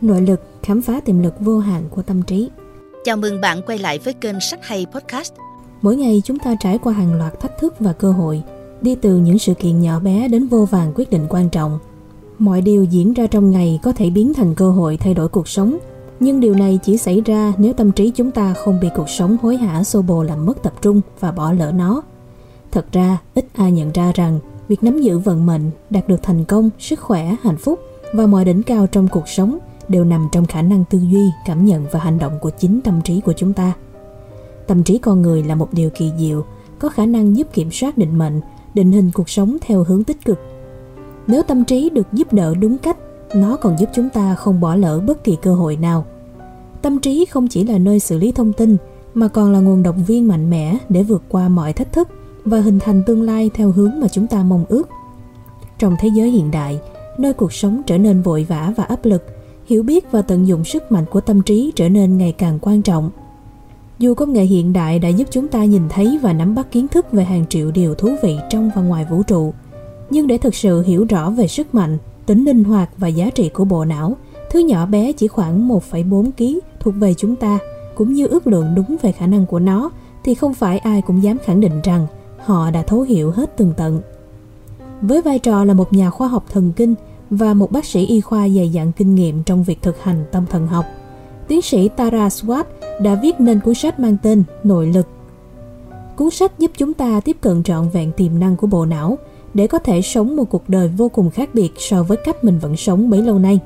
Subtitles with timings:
[0.00, 2.50] nội lực khám phá tiềm lực vô hạn của tâm trí.
[3.04, 5.32] Chào mừng bạn quay lại với kênh Sách Hay Podcast.
[5.82, 8.42] Mỗi ngày chúng ta trải qua hàng loạt thách thức và cơ hội,
[8.80, 11.78] đi từ những sự kiện nhỏ bé đến vô vàng quyết định quan trọng.
[12.38, 15.48] Mọi điều diễn ra trong ngày có thể biến thành cơ hội thay đổi cuộc
[15.48, 15.78] sống,
[16.20, 19.36] nhưng điều này chỉ xảy ra nếu tâm trí chúng ta không bị cuộc sống
[19.42, 22.02] hối hả xô bồ làm mất tập trung và bỏ lỡ nó.
[22.72, 24.38] Thật ra, ít ai nhận ra rằng
[24.68, 27.80] việc nắm giữ vận mệnh, đạt được thành công, sức khỏe, hạnh phúc
[28.12, 29.58] và mọi đỉnh cao trong cuộc sống
[29.88, 33.00] đều nằm trong khả năng tư duy, cảm nhận và hành động của chính tâm
[33.02, 33.72] trí của chúng ta.
[34.66, 36.44] Tâm trí con người là một điều kỳ diệu,
[36.78, 38.40] có khả năng giúp kiểm soát định mệnh,
[38.74, 40.38] định hình cuộc sống theo hướng tích cực.
[41.26, 42.96] Nếu tâm trí được giúp đỡ đúng cách,
[43.34, 46.04] nó còn giúp chúng ta không bỏ lỡ bất kỳ cơ hội nào.
[46.82, 48.76] Tâm trí không chỉ là nơi xử lý thông tin,
[49.14, 52.08] mà còn là nguồn động viên mạnh mẽ để vượt qua mọi thách thức
[52.44, 54.88] và hình thành tương lai theo hướng mà chúng ta mong ước.
[55.78, 56.80] Trong thế giới hiện đại,
[57.18, 59.24] nơi cuộc sống trở nên vội vã và áp lực,
[59.66, 62.82] hiểu biết và tận dụng sức mạnh của tâm trí trở nên ngày càng quan
[62.82, 63.10] trọng.
[63.98, 66.88] Dù công nghệ hiện đại đã giúp chúng ta nhìn thấy và nắm bắt kiến
[66.88, 69.52] thức về hàng triệu điều thú vị trong và ngoài vũ trụ,
[70.10, 73.48] nhưng để thực sự hiểu rõ về sức mạnh, tính linh hoạt và giá trị
[73.48, 74.16] của bộ não,
[74.50, 77.58] thứ nhỏ bé chỉ khoảng 1,4 kg thuộc về chúng ta,
[77.94, 79.90] cũng như ước lượng đúng về khả năng của nó,
[80.24, 82.06] thì không phải ai cũng dám khẳng định rằng
[82.38, 84.00] họ đã thấu hiểu hết tường tận.
[85.00, 86.94] Với vai trò là một nhà khoa học thần kinh
[87.30, 90.46] và một bác sĩ y khoa dày dặn kinh nghiệm trong việc thực hành tâm
[90.46, 90.84] thần học,
[91.48, 92.64] tiến sĩ Tara Swart
[93.00, 95.06] đã viết nên cuốn sách mang tên Nội lực.
[96.16, 99.18] Cuốn sách giúp chúng ta tiếp cận trọn vẹn tiềm năng của bộ não
[99.54, 102.58] để có thể sống một cuộc đời vô cùng khác biệt so với cách mình
[102.58, 103.60] vẫn sống bấy lâu nay.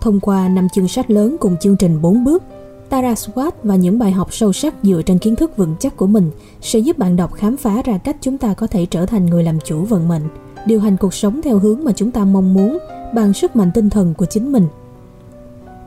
[0.00, 2.42] Thông qua năm chương sách lớn cùng chương trình 4 bước,
[2.88, 6.06] Tara Swart và những bài học sâu sắc dựa trên kiến thức vững chắc của
[6.06, 9.26] mình sẽ giúp bạn đọc khám phá ra cách chúng ta có thể trở thành
[9.26, 10.22] người làm chủ vận mệnh,
[10.66, 12.78] điều hành cuộc sống theo hướng mà chúng ta mong muốn
[13.14, 14.66] bằng sức mạnh tinh thần của chính mình.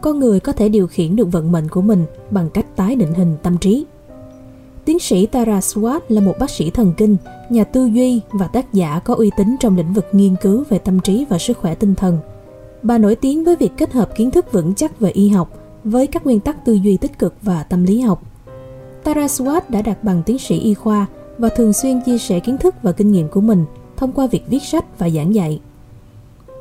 [0.01, 3.13] Con người có thể điều khiển được vận mệnh của mình bằng cách tái định
[3.13, 3.85] hình tâm trí.
[4.85, 7.17] Tiến sĩ Tara Swart là một bác sĩ thần kinh,
[7.49, 10.77] nhà tư duy và tác giả có uy tín trong lĩnh vực nghiên cứu về
[10.77, 12.17] tâm trí và sức khỏe tinh thần.
[12.83, 15.53] Bà nổi tiếng với việc kết hợp kiến thức vững chắc về y học
[15.83, 18.23] với các nguyên tắc tư duy tích cực và tâm lý học.
[19.03, 21.05] Tara Swart đã đạt bằng tiến sĩ y khoa
[21.37, 23.65] và thường xuyên chia sẻ kiến thức và kinh nghiệm của mình
[23.99, 25.59] thông qua việc viết sách và giảng dạy.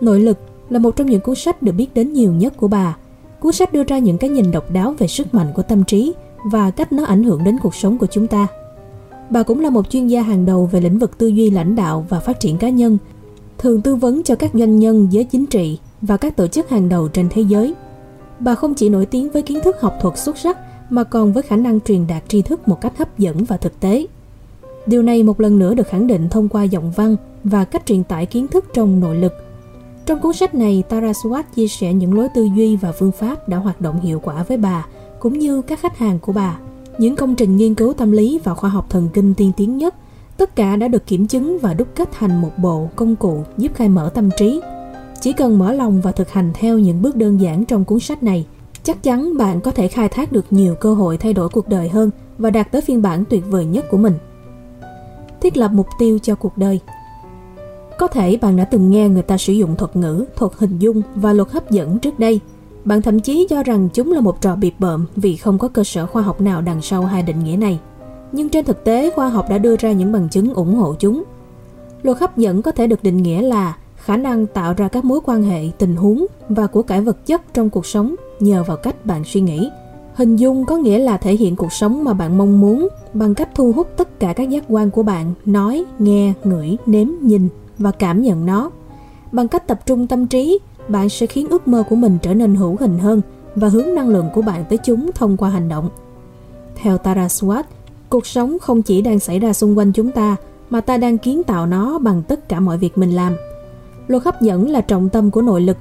[0.01, 0.39] Nội lực
[0.71, 2.97] là một trong những cuốn sách được biết đến nhiều nhất của bà.
[3.41, 6.13] Cuốn sách đưa ra những cái nhìn độc đáo về sức mạnh của tâm trí
[6.45, 8.47] và cách nó ảnh hưởng đến cuộc sống của chúng ta.
[9.31, 12.07] Bà cũng là một chuyên gia hàng đầu về lĩnh vực tư duy lãnh đạo
[12.09, 12.99] và phát triển cá nhân,
[13.59, 16.89] thường tư vấn cho các doanh nhân, giới chính trị và các tổ chức hàng
[16.89, 17.75] đầu trên thế giới–
[18.39, 20.59] Bà không chỉ nổi tiếng với kiến thức học thuật xuất sắc
[20.91, 23.81] mà còn với khả năng truyền đạt tri thức một cách hấp dẫn và thực
[23.81, 24.07] tế.
[24.89, 28.05] Điều này một lần nữa được khẳng định thông qua giọng văn và cách truyền
[28.05, 29.33] tải kiến thức trong nội lực.
[30.07, 33.49] Trong cuốn sách này, Tara Swart chia sẻ những lối tư duy và phương pháp
[33.49, 34.87] đã hoạt động hiệu quả với bà,
[35.19, 36.59] cũng như các khách hàng của bà.
[36.99, 39.95] Những công trình nghiên cứu tâm lý và khoa học thần kinh tiên tiến nhất,
[40.37, 43.73] tất cả đã được kiểm chứng và đúc kết thành một bộ công cụ giúp
[43.75, 44.61] khai mở tâm trí,
[45.21, 48.23] chỉ cần mở lòng và thực hành theo những bước đơn giản trong cuốn sách
[48.23, 48.47] này,
[48.83, 51.89] chắc chắn bạn có thể khai thác được nhiều cơ hội thay đổi cuộc đời
[51.89, 54.15] hơn và đạt tới phiên bản tuyệt vời nhất của mình.
[55.41, 56.81] Thiết lập mục tiêu cho cuộc đời
[57.99, 61.03] Có thể bạn đã từng nghe người ta sử dụng thuật ngữ, thuật hình dung
[61.15, 62.41] và luật hấp dẫn trước đây.
[62.85, 65.85] Bạn thậm chí cho rằng chúng là một trò bịp bợm vì không có cơ
[65.85, 67.81] sở khoa học nào đằng sau hai định nghĩa này.
[68.33, 71.25] Nhưng trên thực tế, khoa học đã đưa ra những bằng chứng ủng hộ chúng.
[72.03, 75.21] Luật hấp dẫn có thể được định nghĩa là khả năng tạo ra các mối
[75.25, 79.07] quan hệ, tình huống và của cải vật chất trong cuộc sống nhờ vào cách
[79.07, 79.71] bạn suy nghĩ.
[80.19, 83.49] Hình dung có nghĩa là thể hiện cuộc sống mà bạn mong muốn bằng cách
[83.55, 87.49] thu hút tất cả các giác quan của bạn nói, nghe, ngửi, nếm, nhìn
[87.79, 88.71] và cảm nhận nó.
[89.33, 90.59] Bằng cách tập trung tâm trí,
[90.89, 93.21] bạn sẽ khiến ước mơ của mình trở nên hữu hình hơn
[93.55, 95.89] và hướng năng lượng của bạn tới chúng thông qua hành động.
[96.77, 97.63] Theo Tara Swart,
[98.09, 100.37] cuộc sống không chỉ đang xảy ra xung quanh chúng ta
[100.71, 103.37] mà ta đang kiến tạo nó bằng tất cả mọi việc mình làm–
[104.09, 105.77] Luật hấp dẫn là trọng tâm của nội lực.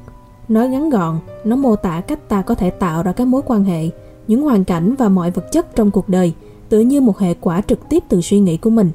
[0.47, 3.63] Nói ngắn gọn, nó mô tả cách ta có thể tạo ra các mối quan
[3.63, 3.89] hệ,
[4.27, 6.33] những hoàn cảnh và mọi vật chất trong cuộc đời,
[6.69, 8.91] tựa như một hệ quả trực tiếp từ suy nghĩ của mình.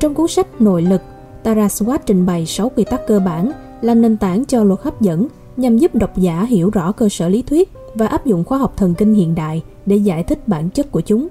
[0.00, 1.00] Trong cuốn sách Nội lực,
[1.42, 3.50] Tara Swart trình bày 6 quy tắc cơ bản
[3.80, 5.26] làm nền tảng cho luật hấp dẫn
[5.56, 8.74] nhằm giúp độc giả hiểu rõ cơ sở lý thuyết và áp dụng khoa học
[8.76, 11.28] thần kinh hiện đại để giải thích bản chất của chúng.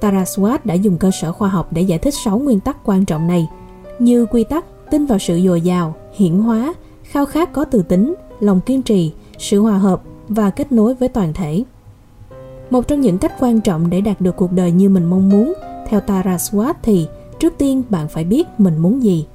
[0.00, 3.04] Tara Swart đã dùng cơ sở khoa học để giải thích 6 nguyên tắc quan
[3.04, 3.48] trọng này,
[3.98, 8.14] như quy tắc tin vào sự dồi dào, hiển hóa, khao khát có từ tính,
[8.40, 11.64] lòng kiên trì, sự hòa hợp và kết nối với toàn thể.
[12.70, 15.52] Một trong những cách quan trọng để đạt được cuộc đời như mình mong muốn,
[15.88, 17.06] theo Tara Swart thì
[17.38, 19.26] trước tiên bạn phải biết mình muốn gì.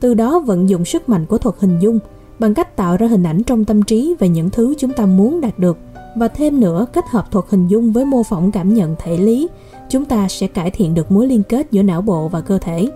[0.00, 1.98] Từ đó vận dụng sức mạnh của thuật hình dung,
[2.38, 5.40] bằng cách tạo ra hình ảnh trong tâm trí về những thứ chúng ta muốn
[5.40, 5.78] đạt được
[6.16, 9.48] và thêm nữa kết hợp thuật hình dung với mô phỏng cảm nhận thể lý,
[9.88, 12.88] chúng ta sẽ cải thiện được mối liên kết giữa não bộ và cơ thể.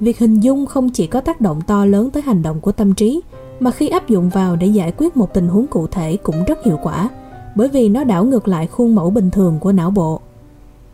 [0.00, 2.94] Việc hình dung không chỉ có tác động to lớn tới hành động của tâm
[2.94, 3.20] trí,
[3.60, 6.64] mà khi áp dụng vào để giải quyết một tình huống cụ thể cũng rất
[6.64, 7.08] hiệu quả,
[7.54, 10.20] bởi vì nó đảo ngược lại khuôn mẫu bình thường của não bộ.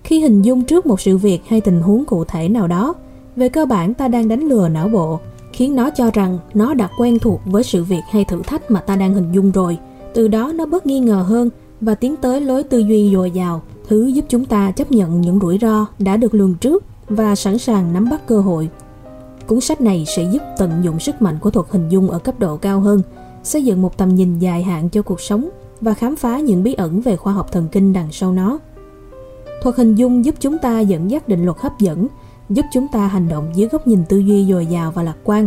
[0.05, 2.95] Khi hình dung trước một sự việc hay tình huống cụ thể nào đó,
[3.37, 5.19] về cơ bản ta đang đánh lừa não bộ,
[5.53, 8.81] khiến nó cho rằng nó đã quen thuộc với sự việc hay thử thách mà
[8.81, 9.79] ta đang hình dung rồi.
[10.15, 13.63] Từ đó nó bớt nghi ngờ hơn và tiến tới lối tư duy dồi dào,
[13.89, 17.59] thứ giúp chúng ta chấp nhận những rủi ro đã được lường trước và sẵn
[17.59, 18.69] sàng nắm bắt cơ hội.
[19.47, 22.41] Cuốn sách này sẽ giúp tận dụng sức mạnh của thuật hình dung ở cấp
[22.41, 23.03] độ cao hơn,
[23.43, 25.49] xây dựng một tầm nhìn dài hạn cho cuộc sống
[25.81, 28.59] và khám phá những bí ẩn về khoa học thần kinh đằng sau nó.
[29.63, 32.07] Thuật hình dung giúp chúng ta dẫn dắt định luật hấp dẫn,
[32.51, 35.47] giúp chúng ta hành động dưới góc nhìn tư duy dồi dào và lạc quan.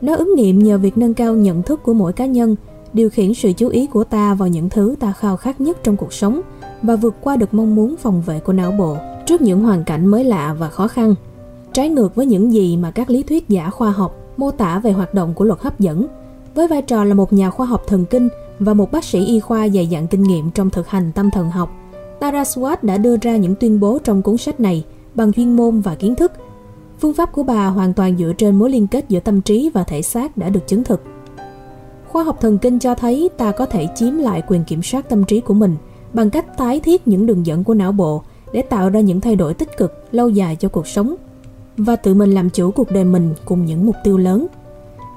[0.00, 2.56] Nó ứng nghiệm nhờ việc nâng cao nhận thức của mỗi cá nhân,
[2.92, 5.96] điều khiển sự chú ý của ta vào những thứ ta khao khát nhất trong
[5.96, 6.40] cuộc sống
[6.82, 8.96] và vượt qua được mong muốn phòng vệ của não bộ
[9.26, 11.14] trước những hoàn cảnh mới lạ và khó khăn.
[11.72, 14.92] Trái ngược với những gì mà các lý thuyết giả khoa học mô tả về
[14.92, 16.06] hoạt động của luật hấp dẫn,
[16.54, 18.28] với vai trò là một nhà khoa học thần kinh
[18.60, 21.50] và một bác sĩ y khoa dày dặn kinh nghiệm trong thực hành tâm thần
[21.50, 21.70] học,
[22.20, 24.84] Tara Swart đã đưa ra những tuyên bố trong cuốn sách này
[25.14, 26.32] bằng chuyên môn và kiến thức.
[27.00, 29.84] Phương pháp của bà hoàn toàn dựa trên mối liên kết giữa tâm trí và
[29.84, 31.02] thể xác đã được chứng thực.
[32.08, 35.24] Khoa học thần kinh cho thấy ta có thể chiếm lại quyền kiểm soát tâm
[35.24, 35.76] trí của mình
[36.12, 38.22] bằng cách tái thiết những đường dẫn của não bộ
[38.52, 41.14] để tạo ra những thay đổi tích cực lâu dài cho cuộc sống
[41.76, 44.46] và tự mình làm chủ cuộc đời mình cùng những mục tiêu lớn.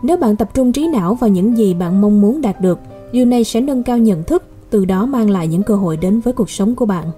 [0.04, 2.80] Nếu bạn tập trung trí não vào những gì bạn mong muốn đạt được,
[3.13, 6.19] điều này sẽ nâng cao nhận thức, từ đó mang lại những cơ hội đến
[6.19, 7.12] với cuộc sống của bạn.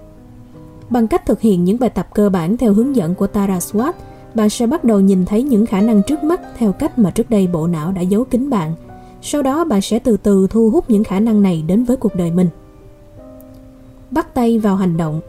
[0.89, 3.93] Bằng cách thực hiện những bài tập cơ bản theo hướng dẫn của Tara Swart,
[4.33, 7.29] bạn sẽ bắt đầu nhìn thấy những khả năng trước mắt theo cách mà trước
[7.29, 8.73] đây bộ não đã giấu kín bạn.
[9.21, 12.15] Sau đó bạn sẽ từ từ thu hút những khả năng này đến với cuộc
[12.15, 12.47] đời mình.
[14.11, 15.21] Bắt tay vào hành động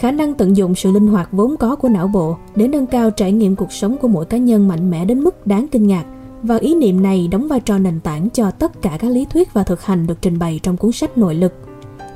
[0.00, 3.10] khả năng tận dụng sự linh hoạt vốn có của não bộ để nâng cao
[3.10, 6.04] trải nghiệm cuộc sống của mỗi cá nhân mạnh mẽ đến mức đáng kinh ngạc
[6.42, 9.52] và ý niệm này đóng vai trò nền tảng cho tất cả các lý thuyết
[9.54, 11.52] và thực hành được trình bày trong cuốn sách nội lực.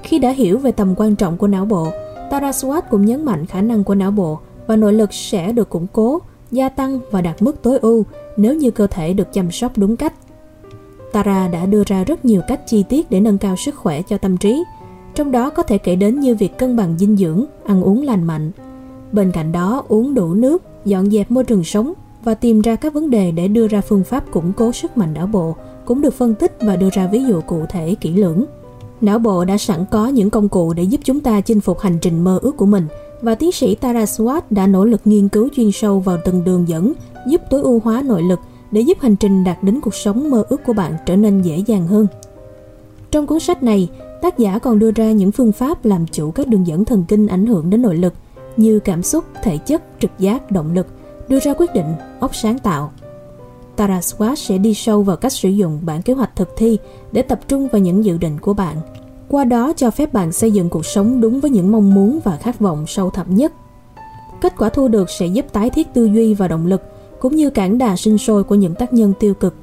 [0.03, 1.89] Khi đã hiểu về tầm quan trọng của não bộ,
[2.31, 5.87] Taraswat cũng nhấn mạnh khả năng của não bộ và nội lực sẽ được củng
[5.93, 6.19] cố,
[6.51, 8.05] gia tăng và đạt mức tối ưu
[8.37, 10.15] nếu như cơ thể được chăm sóc đúng cách.
[11.13, 14.19] Tara đã đưa ra rất nhiều cách chi tiết để nâng cao sức khỏe cho
[14.19, 14.65] tâm trí,
[15.15, 18.25] trong đó có thể kể đến như việc cân bằng dinh dưỡng, ăn uống lành
[18.25, 18.51] mạnh.
[19.13, 21.93] Bên cạnh đó, uống đủ nước, dọn dẹp môi trường sống
[22.25, 25.15] và tìm ra các vấn đề để đưa ra phương pháp củng cố sức mạnh
[25.15, 28.45] não bộ cũng được phân tích và đưa ra ví dụ cụ thể kỹ lưỡng.
[29.01, 31.99] Não bộ đã sẵn có những công cụ để giúp chúng ta chinh phục hành
[32.01, 32.87] trình mơ ước của mình
[33.21, 36.69] và tiến sĩ Tara Swart đã nỗ lực nghiên cứu chuyên sâu vào từng đường
[36.69, 36.93] dẫn
[37.27, 38.39] giúp tối ưu hóa nội lực
[38.71, 41.63] để giúp hành trình đạt đến cuộc sống mơ ước của bạn trở nên dễ
[41.67, 42.07] dàng hơn.
[43.11, 43.91] Trong cuốn sách này,
[44.23, 47.27] tác giả còn đưa ra những phương pháp làm chủ các đường dẫn thần kinh
[47.27, 48.13] ảnh hưởng đến nội lực
[48.57, 50.87] như cảm xúc, thể chất, trực giác, động lực,
[51.29, 52.93] đưa ra quyết định, óc sáng tạo.
[53.77, 54.01] Tara
[54.37, 56.79] sẽ đi sâu vào cách sử dụng bản kế hoạch thực thi
[57.13, 58.77] để tập trung vào những dự định của bạn.
[59.29, 62.37] Qua đó cho phép bạn xây dựng cuộc sống đúng với những mong muốn và
[62.37, 63.53] khát vọng sâu thẳm nhất.
[64.41, 66.83] Kết quả thu được sẽ giúp tái thiết tư duy và động lực,
[67.21, 69.55] cũng như cản đà sinh sôi của những tác nhân tiêu cực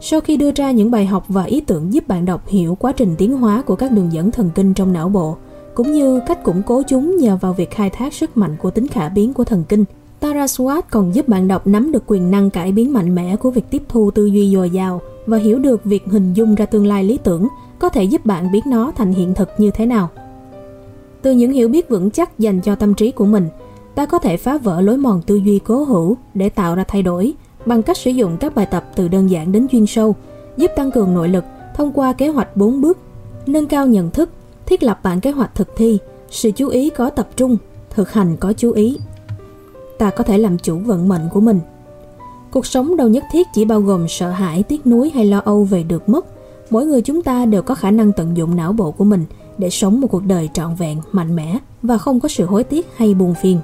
[0.00, 2.92] sau khi đưa ra những bài học và ý tưởng giúp bạn đọc hiểu quá
[2.92, 5.36] trình tiến hóa của các đường dẫn thần kinh trong não bộ,
[5.74, 8.88] cũng như cách củng cố chúng nhờ vào việc khai thác sức mạnh của tính
[8.88, 9.84] khả biến của thần kinh,
[10.26, 13.50] Tara Swart còn giúp bạn đọc nắm được quyền năng cải biến mạnh mẽ của
[13.50, 16.86] việc tiếp thu tư duy dồi dào và hiểu được việc hình dung ra tương
[16.86, 20.08] lai lý tưởng có thể giúp bạn biến nó thành hiện thực như thế nào.
[21.22, 23.48] Từ những hiểu biết vững chắc dành cho tâm trí của mình,
[23.94, 27.02] ta có thể phá vỡ lối mòn tư duy cố hữu để tạo ra thay
[27.02, 27.34] đổi
[27.66, 30.14] bằng cách sử dụng các bài tập từ đơn giản đến chuyên sâu,
[30.56, 32.98] giúp tăng cường nội lực thông qua kế hoạch 4 bước,
[33.46, 34.30] nâng cao nhận thức,
[34.66, 35.98] thiết lập bản kế hoạch thực thi,
[36.30, 37.56] sự chú ý có tập trung,
[37.90, 38.98] thực hành có chú ý.
[39.98, 41.60] Ta có thể làm chủ vận mệnh của mình.
[42.50, 45.64] Cuộc sống đâu nhất thiết chỉ bao gồm sợ hãi, tiếc nuối hay lo âu
[45.64, 46.26] về được mất.
[46.70, 49.24] Mỗi người chúng ta đều có khả năng tận dụng não bộ của mình
[49.58, 52.86] để sống một cuộc đời trọn vẹn, mạnh mẽ và không có sự hối tiếc
[52.96, 53.58] hay buồn phiền.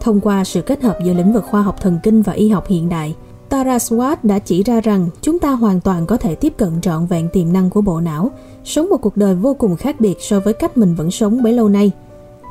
[0.00, 2.66] Thông qua sự kết hợp giữa lĩnh vực khoa học thần kinh và y học
[2.66, 3.14] hiện đại,
[3.48, 7.06] Tara Swart đã chỉ ra rằng chúng ta hoàn toàn có thể tiếp cận trọn
[7.06, 8.30] vẹn tiềm năng của bộ não,
[8.64, 11.52] sống một cuộc đời vô cùng khác biệt so với cách mình vẫn sống bấy
[11.52, 11.90] lâu nay.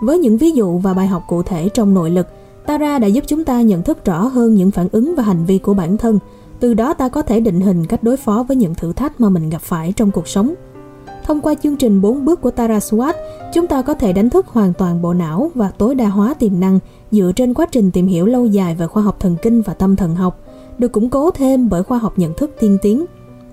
[0.01, 2.27] Với những ví dụ và bài học cụ thể trong nội lực,
[2.65, 5.57] Tara đã giúp chúng ta nhận thức rõ hơn những phản ứng và hành vi
[5.57, 6.19] của bản thân,
[6.59, 9.29] từ đó ta có thể định hình cách đối phó với những thử thách mà
[9.29, 10.53] mình gặp phải trong cuộc sống.
[11.23, 13.13] Thông qua chương trình 4 bước của Tara Swart,
[13.53, 16.59] chúng ta có thể đánh thức hoàn toàn bộ não và tối đa hóa tiềm
[16.59, 16.79] năng
[17.11, 19.95] dựa trên quá trình tìm hiểu lâu dài về khoa học thần kinh và tâm
[19.95, 20.39] thần học,
[20.77, 23.05] được củng cố thêm bởi khoa học nhận thức tiên tiến.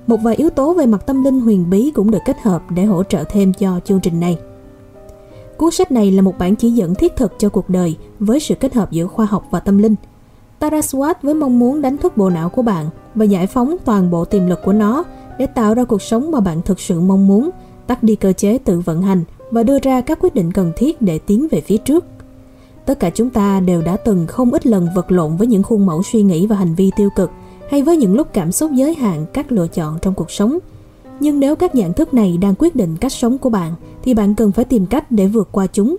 [0.06, 2.84] Một vài yếu tố về mặt tâm linh huyền bí cũng được kết hợp để
[2.84, 4.38] hỗ trợ thêm cho chương trình này.
[5.60, 8.54] Cuốn sách này là một bản chỉ dẫn thiết thực cho cuộc đời với sự
[8.54, 9.94] kết hợp giữa khoa học và tâm linh.
[10.60, 14.24] Taraswat với mong muốn đánh thức bộ não của bạn và giải phóng toàn bộ
[14.24, 15.04] tiềm lực của nó
[15.38, 17.50] để tạo ra cuộc sống mà bạn thực sự mong muốn,
[17.86, 21.02] tắt đi cơ chế tự vận hành và đưa ra các quyết định cần thiết
[21.02, 22.04] để tiến về phía trước.
[22.86, 25.86] Tất cả chúng ta đều đã từng không ít lần vật lộn với những khuôn
[25.86, 27.30] mẫu suy nghĩ và hành vi tiêu cực
[27.70, 30.58] hay với những lúc cảm xúc giới hạn các lựa chọn trong cuộc sống.
[31.20, 34.34] Nhưng nếu các nhận thức này đang quyết định cách sống của bạn thì bạn
[34.34, 35.96] cần phải tìm cách để vượt qua chúng.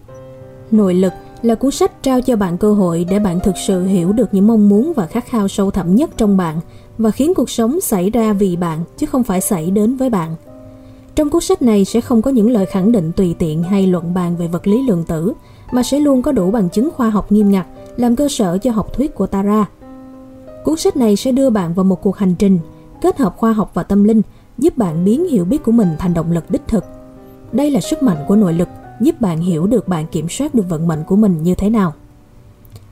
[0.72, 4.12] Nội lực là cuốn sách trao cho bạn cơ hội để bạn thực sự hiểu
[4.12, 6.60] được những mong muốn và khát khao sâu thẳm nhất trong bạn
[6.98, 10.36] và khiến cuộc sống xảy ra vì bạn chứ không phải xảy đến với bạn.
[11.16, 14.14] Trong cuốn sách này sẽ không có những lời khẳng định tùy tiện hay luận
[14.14, 15.34] bàn về vật lý lượng tử,
[15.72, 17.66] mà sẽ luôn có đủ bằng chứng khoa học nghiêm ngặt
[17.98, 19.66] làm cơ sở cho học thuyết của Tara.
[20.64, 22.60] Cuốn sách này sẽ đưa bạn vào một cuộc hành trình
[23.02, 24.22] kết hợp khoa học và tâm linh,
[24.58, 26.86] giúp bạn biến hiểu biết của mình thành động lực đích thực.
[27.52, 28.68] Đây là sức mạnh của nội lực,
[29.02, 31.94] giúp bạn hiểu được bạn kiểm soát được vận mệnh của mình như thế nào.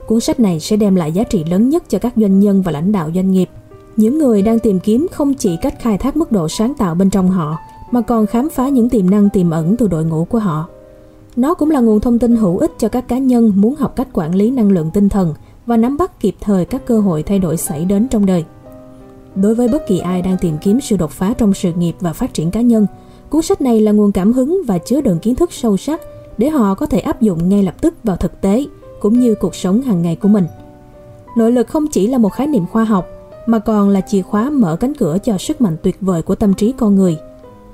[0.07, 2.71] Cuốn sách này sẽ đem lại giá trị lớn nhất cho các doanh nhân và
[2.71, 3.49] lãnh đạo doanh nghiệp,
[3.97, 7.09] những người đang tìm kiếm không chỉ cách khai thác mức độ sáng tạo bên
[7.09, 7.57] trong họ,
[7.91, 10.67] mà còn khám phá những tiềm năng tiềm ẩn từ đội ngũ của họ.
[11.35, 14.07] Nó cũng là nguồn thông tin hữu ích cho các cá nhân muốn học cách
[14.13, 15.33] quản lý năng lượng tinh thần
[15.65, 18.45] và nắm bắt kịp thời các cơ hội thay đổi xảy đến trong đời.
[19.41, 22.13] Đối với bất kỳ ai đang tìm kiếm sự đột phá trong sự nghiệp và
[22.13, 22.87] phát triển cá nhân,
[23.29, 26.01] cuốn sách này là nguồn cảm hứng và chứa đựng kiến thức sâu sắc
[26.37, 28.65] để họ có thể áp dụng ngay lập tức vào thực tế
[28.99, 30.45] cũng như cuộc sống hàng ngày của mình.
[31.37, 33.07] Nội lực không chỉ là một khái niệm khoa học
[33.45, 36.53] mà còn là chìa khóa mở cánh cửa cho sức mạnh tuyệt vời của tâm
[36.53, 37.17] trí con người.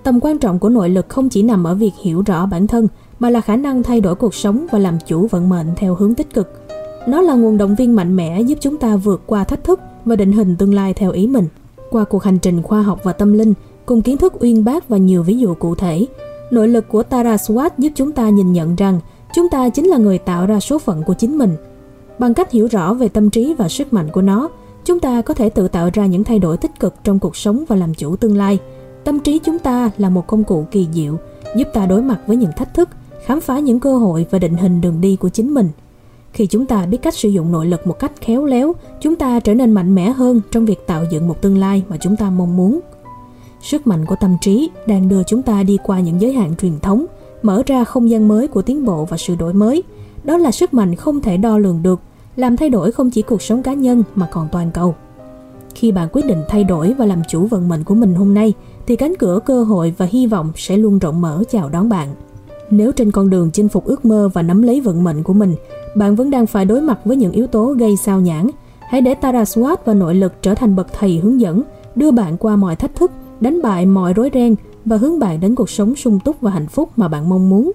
[0.03, 2.87] Tầm quan trọng của nội lực không chỉ nằm ở việc hiểu rõ bản thân
[3.19, 6.15] mà là khả năng thay đổi cuộc sống và làm chủ vận mệnh theo hướng
[6.15, 6.61] tích cực.
[7.07, 10.15] Nó là nguồn động viên mạnh mẽ giúp chúng ta vượt qua thách thức và
[10.15, 11.47] định hình tương lai theo ý mình.
[11.89, 13.53] Qua cuộc hành trình khoa học và tâm linh,
[13.85, 16.05] cùng kiến thức uyên bác và nhiều ví dụ cụ thể,
[16.51, 18.99] nội lực của Tara Swat giúp chúng ta nhìn nhận rằng
[19.35, 21.55] chúng ta chính là người tạo ra số phận của chính mình.
[22.19, 24.49] Bằng cách hiểu rõ về tâm trí và sức mạnh của nó,
[24.85, 27.63] chúng ta có thể tự tạo ra những thay đổi tích cực trong cuộc sống
[27.67, 28.59] và làm chủ tương lai.
[29.03, 31.17] Tâm trí chúng ta là một công cụ kỳ diệu,
[31.57, 32.89] giúp ta đối mặt với những thách thức,
[33.25, 35.69] khám phá những cơ hội và định hình đường đi của chính mình.
[36.35, 39.39] Khi chúng ta biết cách sử dụng nội lực một cách khéo léo, chúng ta
[39.39, 42.29] trở nên mạnh mẽ hơn trong việc tạo dựng một tương lai mà chúng ta
[42.29, 42.79] mong muốn.
[43.61, 46.79] Sức mạnh của tâm trí đang đưa chúng ta đi qua những giới hạn truyền
[46.79, 47.05] thống,
[47.41, 49.83] mở ra không gian mới của tiến bộ và sự đổi mới.
[50.23, 51.99] Đó là sức mạnh không thể đo lường được,
[52.35, 54.95] làm thay đổi không chỉ cuộc sống cá nhân mà còn toàn cầu.
[55.75, 58.53] Khi bạn quyết định thay đổi và làm chủ vận mệnh của mình hôm nay,
[58.87, 62.15] thì cánh cửa cơ hội và hy vọng sẽ luôn rộng mở chào đón bạn.
[62.69, 65.55] Nếu trên con đường chinh phục ước mơ và nắm lấy vận mệnh của mình,
[65.95, 68.49] bạn vẫn đang phải đối mặt với những yếu tố gây sao nhãn,
[68.89, 71.61] hãy để Taraswat và nội lực trở thành bậc thầy hướng dẫn,
[71.95, 75.55] đưa bạn qua mọi thách thức, đánh bại mọi rối ren và hướng bạn đến
[75.55, 77.71] cuộc sống sung túc và hạnh phúc mà bạn mong muốn.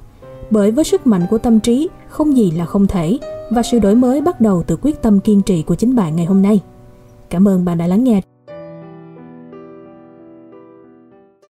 [0.50, 3.18] Bởi với sức mạnh của tâm trí, không gì là không thể
[3.50, 6.26] và sự đổi mới bắt đầu từ quyết tâm kiên trì của chính bạn ngày
[6.26, 6.60] hôm nay.
[7.30, 8.20] Cảm ơn bạn đã lắng nghe.